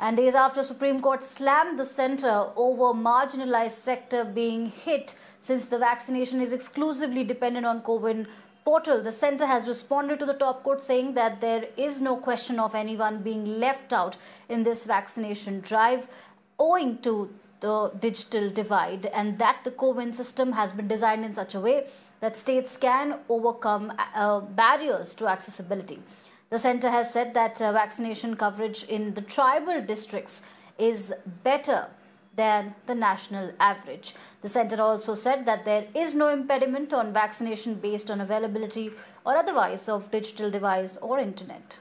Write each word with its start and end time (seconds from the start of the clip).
And 0.00 0.16
days 0.16 0.34
after 0.34 0.62
Supreme 0.62 1.00
Court 1.00 1.22
slammed 1.22 1.78
the 1.78 1.84
centre 1.84 2.46
over 2.56 2.98
marginalized 2.98 3.72
sector 3.72 4.24
being 4.24 4.70
hit 4.70 5.14
since 5.42 5.66
the 5.66 5.78
vaccination 5.78 6.40
is 6.40 6.52
exclusively 6.52 7.22
dependent 7.22 7.66
on 7.66 7.82
CoWIN 7.82 8.26
portal, 8.64 9.02
the 9.02 9.12
centre 9.12 9.46
has 9.46 9.68
responded 9.68 10.18
to 10.18 10.24
the 10.24 10.32
top 10.32 10.62
court 10.62 10.82
saying 10.82 11.12
that 11.14 11.42
there 11.42 11.66
is 11.76 12.00
no 12.00 12.16
question 12.16 12.58
of 12.58 12.74
anyone 12.74 13.22
being 13.22 13.44
left 13.60 13.92
out 13.92 14.16
in 14.48 14.64
this 14.64 14.86
vaccination 14.86 15.60
drive 15.60 16.08
owing 16.58 16.96
to 16.98 17.28
the 17.60 17.90
digital 18.00 18.48
divide 18.48 19.04
and 19.06 19.38
that 19.38 19.58
the 19.64 19.70
CoWIN 19.70 20.14
system 20.14 20.52
has 20.52 20.72
been 20.72 20.88
designed 20.88 21.26
in 21.26 21.34
such 21.34 21.54
a 21.54 21.60
way 21.60 21.86
that 22.20 22.38
states 22.38 22.78
can 22.78 23.18
overcome 23.28 23.92
uh, 24.14 24.40
barriers 24.40 25.14
to 25.14 25.26
accessibility. 25.26 25.98
The 26.50 26.58
centre 26.58 26.90
has 26.90 27.12
said 27.12 27.32
that 27.34 27.62
uh, 27.62 27.72
vaccination 27.72 28.34
coverage 28.34 28.82
in 28.84 29.14
the 29.14 29.20
tribal 29.22 29.80
districts 29.80 30.42
is 30.78 31.14
better 31.44 31.86
than 32.34 32.74
the 32.86 32.94
national 32.94 33.52
average. 33.60 34.14
The 34.42 34.48
centre 34.48 34.82
also 34.82 35.14
said 35.14 35.46
that 35.46 35.64
there 35.64 35.86
is 35.94 36.14
no 36.14 36.28
impediment 36.28 36.92
on 36.92 37.12
vaccination 37.12 37.74
based 37.74 38.10
on 38.10 38.20
availability 38.20 38.90
or 39.24 39.36
otherwise 39.36 39.88
of 39.88 40.10
digital 40.10 40.50
device 40.50 40.96
or 40.96 41.20
internet. 41.20 41.78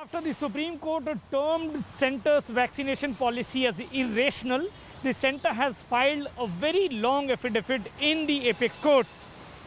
After 0.00 0.22
the 0.22 0.32
Supreme 0.32 0.78
Court 0.78 1.04
termed 1.30 1.84
centre's 1.84 2.48
vaccination 2.48 3.14
policy 3.16 3.66
as 3.66 3.80
irrational, 3.92 4.66
the 5.02 5.12
centre 5.12 5.52
has 5.52 5.82
filed 5.82 6.28
a 6.38 6.46
very 6.46 6.88
long 6.88 7.30
affidavit 7.30 7.82
in 8.00 8.26
the 8.26 8.48
apex 8.48 8.78
court 8.80 9.06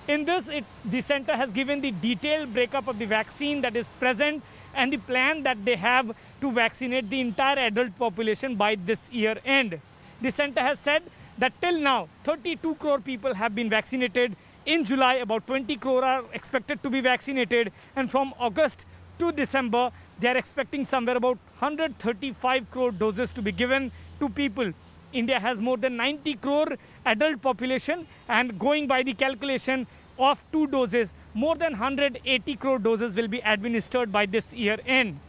in 0.08 0.26
this, 0.26 0.50
it, 0.50 0.64
the 0.86 1.02
center 1.02 1.36
has 1.36 1.54
given 1.54 1.82
the 1.82 1.92
detailed 1.92 2.54
breakup 2.54 2.88
of 2.88 2.98
the 3.00 3.06
vaccine 3.06 3.62
that 3.62 3.76
is 3.76 3.90
present 4.00 4.44
and 4.74 4.92
the 4.92 4.98
plan 4.98 5.44
that 5.44 5.64
they 5.64 5.76
have 5.76 6.16
to 6.42 6.52
vaccinate 6.52 7.10
the 7.10 7.20
entire 7.20 7.60
adult 7.68 7.98
population 7.98 8.56
by 8.56 8.76
this 8.76 9.12
year 9.12 9.38
end. 9.46 9.80
The 10.22 10.32
center 10.32 10.62
has 10.62 10.80
said 10.80 11.04
that 11.38 11.54
till 11.62 11.80
now, 11.80 12.08
32 12.24 12.76
crore 12.76 13.00
people 13.00 13.34
have 13.34 13.56
been 13.56 13.70
vaccinated. 13.70 14.36
In 14.66 14.86
July, 14.86 15.16
about 15.16 15.48
20 15.48 15.76
crore 15.78 16.04
are 16.04 16.24
expected 16.34 16.84
to 16.84 16.90
be 16.90 17.02
vaccinated. 17.02 17.72
And 17.96 18.10
from 18.10 18.34
August 18.40 18.86
to 19.20 19.32
December, 19.32 19.92
they 20.20 20.28
are 20.28 20.38
expecting 20.38 20.86
somewhere 20.86 21.18
about 21.18 21.38
135 21.60 22.70
crore 22.72 22.92
doses 22.92 23.32
to 23.32 23.42
be 23.42 23.52
given 23.52 23.92
to 24.20 24.30
people. 24.30 24.72
India 25.14 25.40
has 25.40 25.60
more 25.60 25.78
than 25.78 25.98
90 25.98 26.36
crore 26.36 26.78
adult 27.06 27.42
population 27.42 28.08
and 28.28 28.58
going 28.60 28.88
by 28.88 29.04
the 29.04 29.14
calculation 29.14 29.88
of 30.20 30.44
two 30.52 30.68
doses, 30.68 31.14
more 31.34 31.56
than 31.56 31.72
180 31.72 32.56
crore 32.58 32.80
doses 32.80 33.16
will 33.16 33.28
be 33.28 33.40
administered 33.40 34.12
by 34.12 34.26
this 34.26 34.54
year 34.54 34.78
end. 34.86 35.20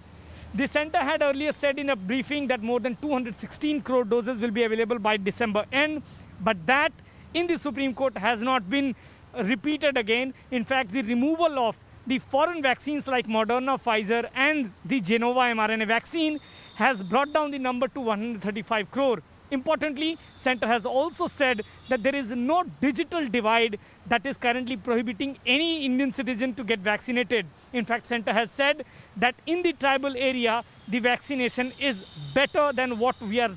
The 0.55 0.67
center 0.67 0.99
had 0.99 1.23
earlier 1.23 1.53
said 1.53 1.79
in 1.79 1.91
a 1.91 1.97
briefing 1.97 2.47
that 2.49 2.63
more 2.63 2.79
than 2.79 2.97
216 2.97 3.81
crore 3.83 4.05
doses 4.05 4.39
will 4.39 4.51
be 4.51 4.65
available 4.65 4.99
by 4.99 5.17
December 5.17 5.65
end, 5.73 6.03
but 6.41 6.67
that 6.67 6.93
in 7.33 7.47
the 7.47 7.57
Supreme 7.57 7.95
Court 7.95 8.19
has 8.19 8.43
not 8.43 8.69
been 8.69 8.95
repeated 9.45 9.97
again. 9.97 10.35
In 10.51 10.65
fact, 10.65 10.93
the 10.93 11.03
removal 11.03 11.59
of 11.59 11.77
the 12.07 12.19
foreign 12.19 12.61
vaccines 12.61 13.07
like 13.07 13.27
Moderna, 13.27 13.81
Pfizer 13.83 14.29
and 14.35 14.73
the 14.85 15.01
Gennova 15.01 15.55
mRNA 15.55 15.87
vaccine 15.87 16.41
has 16.75 17.03
brought 17.03 17.33
down 17.33 17.51
the 17.51 17.59
number 17.59 17.89
to 17.89 18.01
135 18.01 18.91
crore. 18.91 19.23
Importantly, 19.53 20.19
Center 20.35 20.67
has 20.67 20.87
also 20.87 21.27
said 21.27 21.63
that 21.91 22.03
there 22.03 22.15
is 22.15 22.31
no 22.33 22.65
digital 22.81 23.27
divide 23.29 23.79
that 24.07 24.25
is 24.25 24.39
currently 24.39 24.79
prohibiting 24.79 25.37
any 25.45 25.85
Indian 25.85 26.11
citizen 26.11 26.55
to 26.55 26.65
get 26.65 26.79
vaccinated. 26.79 27.47
In 27.75 27.85
fact, 27.85 28.07
Center 28.07 28.33
has 28.33 28.51
said 28.51 28.85
that 29.19 29.35
in 29.47 29.63
the 29.63 29.75
tribal 29.75 30.17
area, 30.17 30.65
the 30.89 31.01
vaccination 31.01 31.73
is 31.79 32.05
better 32.35 32.73
than 32.73 32.99
what 32.99 33.21
we 33.21 33.41
are 33.41 33.51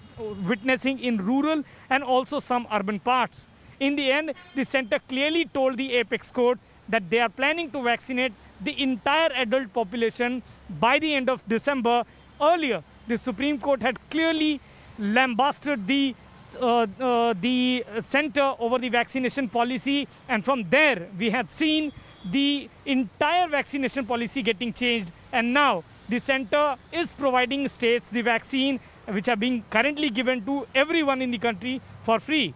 witnessing 0.45 0.99
in 0.99 1.25
rural 1.25 1.63
and 1.89 2.03
also 2.03 2.39
some 2.39 2.67
urban 2.73 2.99
parts. 2.99 3.47
In 3.79 3.95
the 3.95 4.11
end, 4.11 4.33
the 4.53 4.66
center 4.66 5.00
clearly 5.07 5.45
told 5.45 5.78
the 5.78 5.94
apex 5.95 6.29
court 6.29 6.59
that 6.89 7.09
they 7.09 7.19
are 7.19 7.29
planning 7.29 7.72
to 7.72 7.81
vaccinate 7.81 8.34
the 8.61 8.81
entire 8.81 9.29
adult 9.34 9.72
population 9.73 10.44
by 10.79 11.00
the 11.00 11.13
end 11.13 11.29
of 11.29 11.47
December. 11.47 12.03
Earlier, 12.41 12.84
the 13.07 13.17
Supreme 13.17 13.59
Court 13.59 13.81
had 13.81 13.97
clearly 14.09 14.59
lambasted 14.97 15.85
the 15.88 16.16
uh, 16.59 16.88
uh, 17.00 17.33
the 17.39 17.85
center 18.01 18.56
over 18.59 18.79
the 18.79 18.89
vaccination 18.89 19.47
policy. 19.50 20.07
And 20.28 20.44
from 20.44 20.69
there 20.69 21.07
we 21.19 21.29
had 21.29 21.51
seen 21.51 21.91
the 22.31 22.69
entire 22.85 23.47
vaccination 23.47 24.05
policy 24.05 24.41
getting 24.41 24.73
changed. 24.73 25.11
And 25.31 25.53
now 25.53 25.84
the 26.09 26.19
center 26.19 26.75
is 26.91 27.13
providing 27.13 27.67
states 27.67 28.09
the 28.09 28.22
vaccine 28.22 28.79
which 29.09 29.29
are 29.29 29.35
being 29.35 29.63
currently 29.69 30.09
given 30.09 30.44
to 30.45 30.66
everyone 30.73 31.22
in 31.22 31.29
the 31.29 31.38
country 31.38 31.81
for 32.03 32.19
free 32.19 32.55